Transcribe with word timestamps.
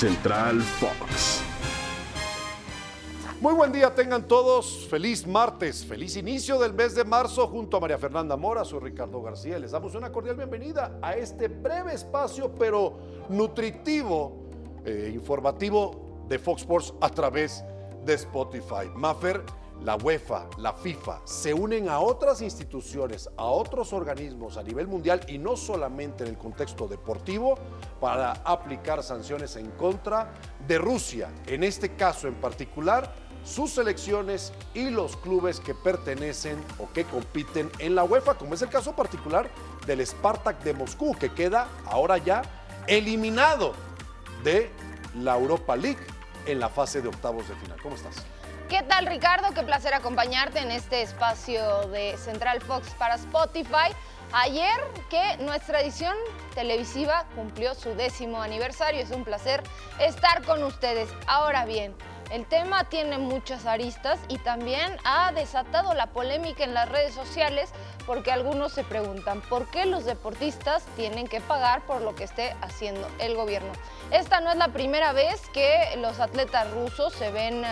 Central 0.00 0.62
Fox. 0.62 1.42
Muy 3.38 3.52
buen 3.52 3.70
día 3.70 3.94
tengan 3.94 4.26
todos, 4.26 4.86
feliz 4.88 5.26
martes, 5.26 5.84
feliz 5.84 6.16
inicio 6.16 6.58
del 6.58 6.72
mes 6.72 6.94
de 6.94 7.04
marzo 7.04 7.46
junto 7.46 7.76
a 7.76 7.80
María 7.80 7.98
Fernanda 7.98 8.34
Mora, 8.34 8.64
soy 8.64 8.80
Ricardo 8.80 9.20
García, 9.20 9.58
les 9.58 9.72
damos 9.72 9.94
una 9.94 10.10
cordial 10.10 10.36
bienvenida 10.36 10.98
a 11.02 11.16
este 11.16 11.48
breve 11.48 11.92
espacio 11.92 12.54
pero 12.54 12.96
nutritivo, 13.28 14.48
eh, 14.86 15.10
informativo 15.12 16.24
de 16.26 16.38
Fox 16.38 16.62
Sports 16.62 16.94
a 17.02 17.10
través 17.10 17.62
de 18.02 18.14
Spotify. 18.14 18.88
Maffer, 18.94 19.42
la 19.84 19.96
UEFA, 19.96 20.46
la 20.58 20.72
FIFA 20.74 21.20
se 21.24 21.54
unen 21.54 21.88
a 21.88 22.00
otras 22.00 22.42
instituciones, 22.42 23.30
a 23.36 23.44
otros 23.44 23.92
organismos 23.92 24.56
a 24.56 24.62
nivel 24.62 24.86
mundial 24.86 25.20
y 25.26 25.38
no 25.38 25.56
solamente 25.56 26.24
en 26.24 26.30
el 26.30 26.38
contexto 26.38 26.86
deportivo 26.86 27.56
para 28.00 28.32
aplicar 28.44 29.02
sanciones 29.02 29.56
en 29.56 29.70
contra 29.72 30.32
de 30.66 30.78
Rusia, 30.78 31.30
en 31.46 31.64
este 31.64 31.94
caso 31.96 32.28
en 32.28 32.34
particular 32.34 33.12
sus 33.42 33.70
selecciones 33.70 34.52
y 34.74 34.90
los 34.90 35.16
clubes 35.16 35.60
que 35.60 35.74
pertenecen 35.74 36.62
o 36.78 36.92
que 36.92 37.04
compiten 37.04 37.70
en 37.78 37.94
la 37.94 38.04
UEFA, 38.04 38.34
como 38.34 38.54
es 38.54 38.60
el 38.60 38.68
caso 38.68 38.94
particular 38.94 39.48
del 39.86 40.06
Spartak 40.06 40.62
de 40.62 40.74
Moscú, 40.74 41.14
que 41.18 41.32
queda 41.32 41.68
ahora 41.86 42.18
ya 42.18 42.42
eliminado 42.86 43.72
de 44.44 44.70
la 45.16 45.38
Europa 45.38 45.74
League 45.74 46.00
en 46.46 46.60
la 46.60 46.68
fase 46.68 47.00
de 47.00 47.08
octavos 47.08 47.48
de 47.48 47.54
final. 47.54 47.78
¿Cómo 47.82 47.96
estás? 47.96 48.16
¿Qué 48.70 48.84
tal 48.84 49.06
Ricardo? 49.06 49.52
Qué 49.52 49.64
placer 49.64 49.94
acompañarte 49.94 50.60
en 50.60 50.70
este 50.70 51.02
espacio 51.02 51.88
de 51.88 52.16
Central 52.16 52.60
Fox 52.60 52.94
para 52.94 53.16
Spotify. 53.16 53.90
Ayer 54.30 54.78
que 55.08 55.38
nuestra 55.38 55.80
edición 55.80 56.14
televisiva 56.54 57.26
cumplió 57.34 57.74
su 57.74 57.96
décimo 57.96 58.40
aniversario, 58.40 59.00
es 59.00 59.10
un 59.10 59.24
placer 59.24 59.64
estar 59.98 60.44
con 60.44 60.62
ustedes. 60.62 61.10
Ahora 61.26 61.64
bien, 61.64 61.96
el 62.30 62.46
tema 62.46 62.84
tiene 62.84 63.18
muchas 63.18 63.66
aristas 63.66 64.20
y 64.28 64.38
también 64.38 64.98
ha 65.02 65.32
desatado 65.32 65.92
la 65.94 66.06
polémica 66.06 66.62
en 66.62 66.72
las 66.72 66.88
redes 66.88 67.12
sociales 67.12 67.72
porque 68.06 68.30
algunos 68.30 68.72
se 68.72 68.84
preguntan 68.84 69.40
por 69.40 69.68
qué 69.68 69.84
los 69.84 70.04
deportistas 70.04 70.84
tienen 70.94 71.26
que 71.26 71.40
pagar 71.40 71.82
por 71.86 72.02
lo 72.02 72.14
que 72.14 72.22
esté 72.22 72.54
haciendo 72.60 73.08
el 73.18 73.34
gobierno. 73.34 73.72
Esta 74.12 74.40
no 74.40 74.52
es 74.52 74.56
la 74.56 74.68
primera 74.68 75.12
vez 75.12 75.42
que 75.52 75.96
los 75.96 76.20
atletas 76.20 76.70
rusos 76.70 77.12
se 77.14 77.32
ven 77.32 77.64
eh, 77.64 77.68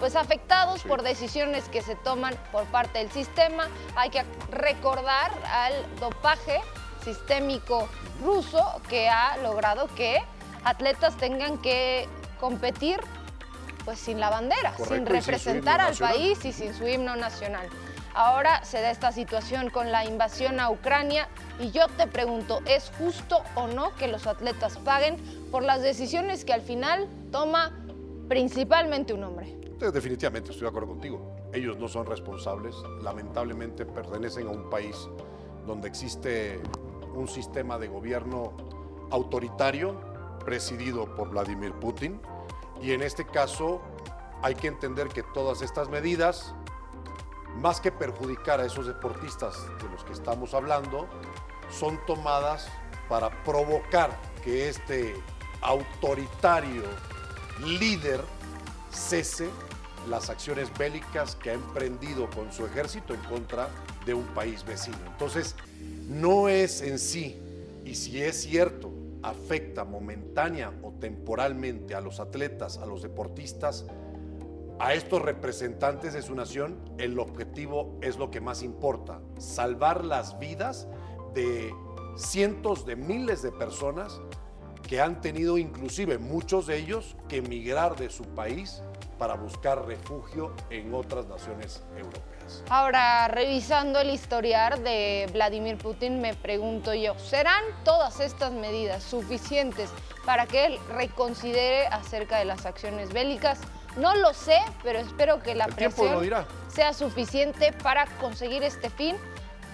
pues 0.00 0.16
afectados 0.16 0.82
por 0.82 1.02
decisiones 1.02 1.68
que 1.68 1.82
se 1.82 1.94
toman 1.94 2.34
por 2.50 2.64
parte 2.64 2.98
del 2.98 3.12
sistema. 3.12 3.68
Hay 3.94 4.10
que 4.10 4.24
recordar 4.50 5.30
al 5.52 5.74
dopaje 6.00 6.60
sistémico 7.04 7.88
ruso 8.22 8.80
que 8.88 9.08
ha 9.08 9.36
logrado 9.36 9.88
que 9.94 10.18
atletas 10.64 11.16
tengan 11.18 11.58
que 11.58 12.08
competir 12.40 12.98
pues 13.84 13.98
sin 13.98 14.20
la 14.20 14.30
bandera, 14.30 14.74
sin 14.76 15.06
representar 15.06 15.80
al 15.80 15.96
país 15.96 16.44
y 16.44 16.52
sin 16.52 16.74
su 16.74 16.86
himno 16.86 17.16
nacional. 17.16 17.68
Ahora 18.14 18.64
se 18.64 18.80
da 18.80 18.90
esta 18.90 19.12
situación 19.12 19.70
con 19.70 19.92
la 19.92 20.04
invasión 20.04 20.60
a 20.60 20.70
Ucrania 20.70 21.28
y 21.60 21.70
yo 21.70 21.86
te 21.88 22.06
pregunto, 22.06 22.60
¿es 22.66 22.90
justo 22.98 23.42
o 23.54 23.68
no 23.68 23.94
que 23.94 24.08
los 24.08 24.26
atletas 24.26 24.78
paguen 24.78 25.16
por 25.50 25.62
las 25.62 25.80
decisiones 25.80 26.44
que 26.44 26.52
al 26.52 26.62
final 26.62 27.08
toma 27.30 27.72
principalmente 28.30 29.12
un 29.12 29.24
hombre? 29.24 29.58
Definitivamente 29.92 30.52
estoy 30.52 30.62
de 30.62 30.68
acuerdo 30.68 30.90
contigo. 30.90 31.34
Ellos 31.52 31.76
no 31.78 31.88
son 31.88 32.06
responsables, 32.06 32.76
lamentablemente 33.02 33.84
pertenecen 33.84 34.46
a 34.46 34.50
un 34.50 34.70
país 34.70 34.96
donde 35.66 35.88
existe 35.88 36.60
un 37.12 37.26
sistema 37.26 37.76
de 37.76 37.88
gobierno 37.88 38.52
autoritario 39.10 40.00
presidido 40.44 41.12
por 41.16 41.30
Vladimir 41.30 41.72
Putin 41.72 42.20
y 42.80 42.92
en 42.92 43.02
este 43.02 43.26
caso 43.26 43.80
hay 44.42 44.54
que 44.54 44.68
entender 44.68 45.08
que 45.08 45.24
todas 45.34 45.60
estas 45.60 45.88
medidas, 45.88 46.54
más 47.56 47.80
que 47.80 47.90
perjudicar 47.90 48.60
a 48.60 48.66
esos 48.66 48.86
deportistas 48.86 49.66
de 49.82 49.88
los 49.88 50.04
que 50.04 50.12
estamos 50.12 50.54
hablando, 50.54 51.08
son 51.68 51.98
tomadas 52.06 52.70
para 53.08 53.42
provocar 53.42 54.16
que 54.44 54.68
este 54.68 55.16
autoritario 55.62 56.84
líder 57.62 58.20
cese 58.90 59.48
las 60.08 60.30
acciones 60.30 60.70
bélicas 60.78 61.36
que 61.36 61.50
ha 61.50 61.54
emprendido 61.54 62.28
con 62.30 62.52
su 62.52 62.64
ejército 62.64 63.14
en 63.14 63.20
contra 63.22 63.68
de 64.06 64.14
un 64.14 64.26
país 64.28 64.64
vecino. 64.64 64.98
Entonces, 65.06 65.54
no 66.08 66.48
es 66.48 66.80
en 66.82 66.98
sí, 66.98 67.38
y 67.84 67.94
si 67.94 68.22
es 68.22 68.42
cierto 68.42 68.90
afecta 69.22 69.84
momentánea 69.84 70.72
o 70.82 70.92
temporalmente 70.92 71.94
a 71.94 72.00
los 72.00 72.20
atletas, 72.20 72.78
a 72.78 72.86
los 72.86 73.02
deportistas, 73.02 73.84
a 74.78 74.94
estos 74.94 75.20
representantes 75.20 76.14
de 76.14 76.22
su 76.22 76.34
nación, 76.34 76.78
el 76.96 77.18
objetivo 77.18 77.98
es 78.00 78.16
lo 78.16 78.30
que 78.30 78.40
más 78.40 78.62
importa, 78.62 79.20
salvar 79.38 80.04
las 80.06 80.38
vidas 80.38 80.88
de 81.34 81.70
cientos 82.16 82.86
de 82.86 82.96
miles 82.96 83.42
de 83.42 83.52
personas 83.52 84.20
que 84.90 85.00
han 85.00 85.20
tenido 85.20 85.56
inclusive 85.56 86.18
muchos 86.18 86.66
de 86.66 86.76
ellos 86.76 87.14
que 87.28 87.36
emigrar 87.36 87.94
de 87.94 88.10
su 88.10 88.24
país 88.24 88.82
para 89.20 89.34
buscar 89.34 89.86
refugio 89.86 90.52
en 90.68 90.92
otras 90.92 91.26
naciones 91.26 91.84
europeas. 91.96 92.64
Ahora, 92.68 93.28
revisando 93.28 94.00
el 94.00 94.10
historial 94.10 94.82
de 94.82 95.30
Vladimir 95.32 95.78
Putin, 95.78 96.20
me 96.20 96.34
pregunto 96.34 96.92
yo, 96.92 97.16
¿serán 97.20 97.62
todas 97.84 98.18
estas 98.18 98.50
medidas 98.50 99.04
suficientes 99.04 99.90
para 100.26 100.46
que 100.46 100.66
él 100.66 100.78
reconsidere 100.88 101.86
acerca 101.86 102.38
de 102.38 102.46
las 102.46 102.66
acciones 102.66 103.12
bélicas? 103.12 103.60
No 103.96 104.16
lo 104.16 104.34
sé, 104.34 104.58
pero 104.82 104.98
espero 104.98 105.40
que 105.40 105.54
la 105.54 105.68
presión 105.68 106.20
sea 106.66 106.94
suficiente 106.94 107.72
para 107.84 108.06
conseguir 108.18 108.64
este 108.64 108.90
fin 108.90 109.14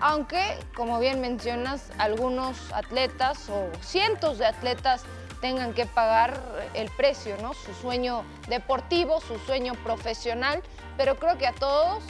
aunque, 0.00 0.58
como 0.74 0.98
bien 0.98 1.20
mencionas, 1.20 1.90
algunos 1.98 2.72
atletas 2.72 3.48
o 3.48 3.68
cientos 3.82 4.38
de 4.38 4.46
atletas 4.46 5.04
tengan 5.40 5.72
que 5.72 5.86
pagar 5.86 6.40
el 6.74 6.90
precio, 6.90 7.36
¿no? 7.40 7.54
Su 7.54 7.72
sueño 7.74 8.24
deportivo, 8.48 9.20
su 9.20 9.38
sueño 9.38 9.74
profesional, 9.84 10.62
pero 10.96 11.16
creo 11.16 11.38
que 11.38 11.46
a 11.46 11.52
todos 11.52 12.02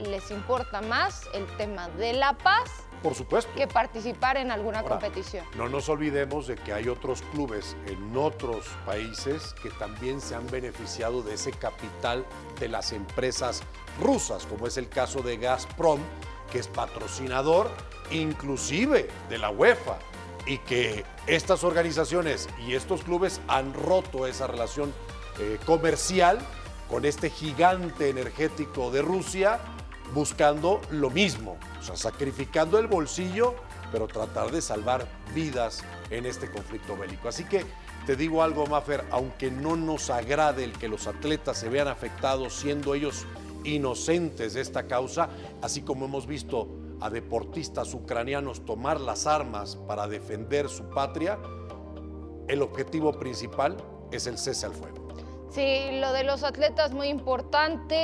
les 0.00 0.30
importa 0.30 0.82
más 0.82 1.22
el 1.34 1.46
tema 1.56 1.88
de 1.90 2.12
la 2.14 2.32
paz 2.34 2.84
por 3.04 3.14
supuesto. 3.14 3.52
Que 3.54 3.66
participar 3.66 4.38
en 4.38 4.50
alguna 4.50 4.82
competición. 4.82 5.44
No 5.58 5.68
nos 5.68 5.90
olvidemos 5.90 6.46
de 6.46 6.56
que 6.56 6.72
hay 6.72 6.88
otros 6.88 7.20
clubes 7.32 7.76
en 7.86 8.16
otros 8.16 8.66
países 8.86 9.54
que 9.62 9.68
también 9.68 10.22
se 10.22 10.34
han 10.34 10.46
beneficiado 10.46 11.20
de 11.20 11.34
ese 11.34 11.52
capital 11.52 12.24
de 12.58 12.68
las 12.68 12.92
empresas 12.92 13.62
rusas, 14.00 14.46
como 14.46 14.66
es 14.66 14.78
el 14.78 14.88
caso 14.88 15.20
de 15.20 15.36
Gazprom, 15.36 16.00
que 16.54 16.60
es 16.60 16.68
patrocinador 16.68 17.68
inclusive 18.12 19.08
de 19.28 19.38
la 19.38 19.50
UEFA 19.50 19.98
y 20.46 20.58
que 20.58 21.04
estas 21.26 21.64
organizaciones 21.64 22.48
y 22.64 22.74
estos 22.74 23.02
clubes 23.02 23.40
han 23.48 23.74
roto 23.74 24.28
esa 24.28 24.46
relación 24.46 24.94
eh, 25.40 25.58
comercial 25.66 26.38
con 26.88 27.06
este 27.06 27.28
gigante 27.28 28.08
energético 28.08 28.92
de 28.92 29.02
Rusia 29.02 29.58
buscando 30.12 30.80
lo 30.92 31.10
mismo, 31.10 31.58
o 31.80 31.82
sea, 31.82 31.96
sacrificando 31.96 32.78
el 32.78 32.86
bolsillo, 32.86 33.56
pero 33.90 34.06
tratar 34.06 34.52
de 34.52 34.62
salvar 34.62 35.08
vidas 35.34 35.82
en 36.10 36.24
este 36.24 36.48
conflicto 36.48 36.96
bélico. 36.96 37.28
Así 37.28 37.42
que 37.42 37.66
te 38.06 38.14
digo 38.14 38.44
algo, 38.44 38.68
Maffer, 38.68 39.04
aunque 39.10 39.50
no 39.50 39.74
nos 39.74 40.08
agrade 40.08 40.62
el 40.62 40.72
que 40.74 40.86
los 40.86 41.08
atletas 41.08 41.58
se 41.58 41.68
vean 41.68 41.88
afectados 41.88 42.54
siendo 42.54 42.94
ellos 42.94 43.26
inocentes 43.64 44.54
de 44.54 44.60
esta 44.60 44.86
causa, 44.86 45.28
así 45.62 45.82
como 45.82 46.04
hemos 46.06 46.26
visto 46.26 46.68
a 47.00 47.10
deportistas 47.10 47.92
ucranianos 47.94 48.64
tomar 48.64 49.00
las 49.00 49.26
armas 49.26 49.76
para 49.86 50.06
defender 50.06 50.68
su 50.68 50.84
patria, 50.90 51.38
el 52.48 52.62
objetivo 52.62 53.12
principal 53.12 53.76
es 54.12 54.26
el 54.26 54.38
cese 54.38 54.66
al 54.66 54.74
fuego. 54.74 55.04
Sí, 55.54 56.00
lo 56.00 56.12
de 56.12 56.24
los 56.24 56.42
atletas 56.42 56.92
muy 56.92 57.06
importante, 57.06 57.94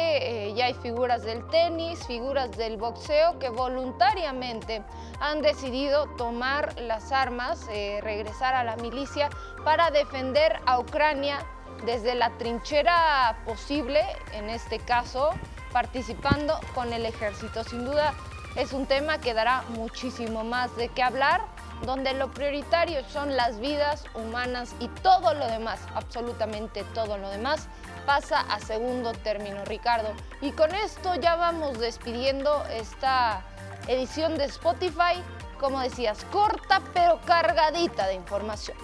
eh, 0.51 0.55
ya 0.55 0.67
hay 0.67 0.75
figuras 0.75 1.25
del 1.25 1.45
tenis, 1.49 1.99
figuras 2.07 2.57
del 2.57 2.77
boxeo 2.77 3.41
que 3.41 3.49
voluntariamente 3.49 4.85
han 5.19 5.43
decidido 5.43 6.07
tomar 6.17 6.81
las 6.81 7.11
armas, 7.11 7.67
eh, 7.73 7.99
regresar 8.03 8.55
a 8.55 8.63
la 8.63 8.77
milicia 8.77 9.31
para 9.65 9.91
defender 9.91 10.61
a 10.65 10.79
Ucrania 10.79 11.45
desde 11.85 12.15
la 12.15 12.31
trinchera 12.31 13.37
posible, 13.45 14.03
en 14.33 14.51
este 14.51 14.79
caso 14.79 15.31
participando 15.73 16.59
con 16.75 16.93
el 16.93 17.07
ejército. 17.07 17.65
Sin 17.65 17.85
duda 17.85 18.15
es 18.57 18.73
un 18.73 18.87
tema 18.87 19.19
que 19.19 19.35
dará 19.35 19.63
muchísimo 19.69 20.45
más 20.45 20.75
de 20.77 20.89
qué 20.89 21.03
hablar, 21.03 21.43
donde 21.85 22.13
lo 22.15 22.31
prioritario 22.31 23.03
son 23.09 23.37
las 23.37 23.59
vidas 23.59 24.05
humanas 24.15 24.75
y 24.81 24.89
todo 24.89 25.33
lo 25.35 25.47
demás, 25.47 25.81
absolutamente 25.95 26.85
todo 26.95 27.17
lo 27.17 27.31
demás, 27.31 27.69
pasa 28.05 28.41
a 28.41 28.59
segundo 28.61 29.13
término, 29.13 29.65
Ricardo. 29.65 30.13
Y 30.41 30.53
con 30.53 30.75
esto 30.75 31.15
ya 31.15 31.37
vamos 31.37 31.79
despidiendo 31.79 32.65
esta 32.71 33.43
edición 33.87 34.37
de 34.37 34.45
Spotify, 34.45 35.23
como 35.59 35.81
decías, 35.81 36.25
corta 36.33 36.83
pero 36.93 37.21
cargadita 37.25 38.07
de 38.07 38.15
información. 38.15 38.77